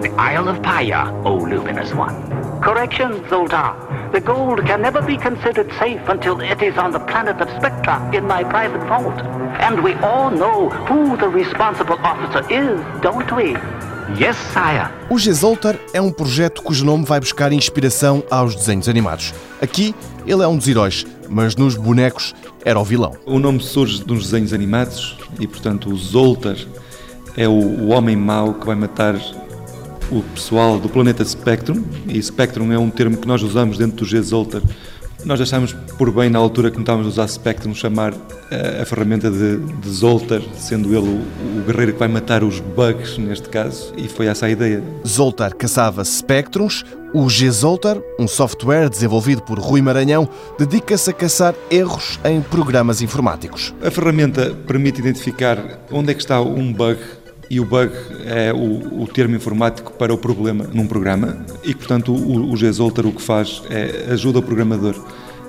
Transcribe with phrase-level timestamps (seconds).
[0.00, 2.14] the Isle of Paya, O luminous one.
[2.60, 3.74] Correction, Zoltar.
[4.12, 7.98] The gold can never be considered safe until it is on the planet of Spectra
[8.14, 9.20] in my private vault.
[9.60, 13.56] And we all know who the responsible officer is, don't we?
[14.18, 14.90] Yes, sire.
[15.10, 19.34] O Gesoltar é um projeto cujo nome vai buscar inspiração aos desenhos animados.
[19.60, 19.94] Aqui,
[20.26, 22.34] ele é um dos heróis, mas nos bonecos
[22.64, 23.16] era o vilão.
[23.26, 26.56] O nome surge dos desenhos animados e, portanto, o Zoltar
[27.36, 29.16] é o, o homem mau que vai matar
[30.10, 31.84] o pessoal do planeta Spectrum.
[32.06, 34.62] E Spectrum é um termo que nós usamos dentro do G-Zoltar
[35.24, 38.84] nós achámos por bem, na altura que estávamos a usar Spectrum, chamar a, eh, a
[38.84, 43.48] ferramenta de, de, Zoltar, sendo ele o, o, guerreiro que vai matar os bugs, neste
[43.48, 44.82] caso, e foi essa a ideia.
[45.06, 52.18] Zoltar caçava Spectrums, o G-Zoltar, um software desenvolvido por Rui Maranhão, dedica-se a caçar erros
[52.24, 53.74] em programas informáticos.
[53.82, 56.98] A ferramenta permite identificar onde é que está um bug
[57.50, 57.92] e o bug
[58.24, 61.44] é o, o, termo informático para o problema num programa.
[61.62, 64.94] E, portanto, o, o GZolter o que faz é ajuda o programador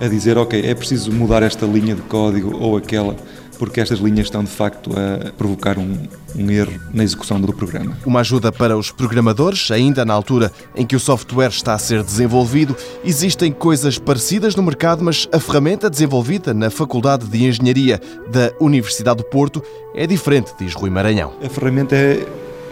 [0.00, 3.16] a dizer, ok, é preciso mudar esta linha de código ou aquela
[3.60, 5.94] porque estas linhas estão de facto a provocar um,
[6.34, 7.94] um, erro na execução do programa.
[8.06, 12.02] Uma ajuda para os programadores, ainda na altura em que o software está a ser
[12.02, 12.74] desenvolvido.
[13.04, 18.00] Existem coisas parecidas no mercado, mas a ferramenta desenvolvida na Faculdade de Engenharia
[18.32, 19.62] da Universidade do Porto
[19.94, 21.34] é diferente, diz Rui Maranhão.
[21.44, 22.26] A ferramenta é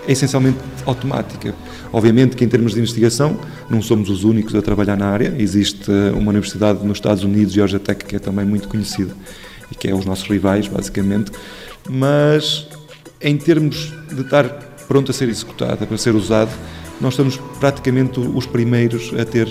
[0.06, 1.54] é essencialmente automática.
[1.92, 5.90] Obviamente que em termos de investigação não somos os únicos a trabalhar na área, existe
[6.14, 9.14] uma universidade nos Estados Unidos, Georgia Tech, que é também muito conhecida
[9.70, 11.32] e que é os nossos rivais, basicamente,
[11.88, 12.66] mas
[13.20, 14.44] em termos de estar
[14.86, 16.50] pronto a ser executada, para ser usado,
[17.00, 19.48] nós estamos praticamente os primeiros a ter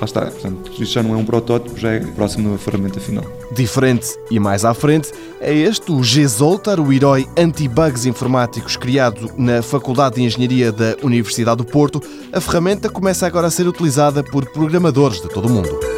[0.00, 0.20] lá está.
[0.22, 3.24] Portanto, isto já não é um protótipo, já é próximo da ferramenta final.
[3.54, 9.62] Diferente e mais à frente é este, o G-Zoltar, o herói anti-bugs informáticos criado na
[9.62, 12.02] Faculdade de Engenharia da Universidade do Porto.
[12.32, 15.97] A ferramenta começa agora a ser utilizada por programadores de todo o mundo.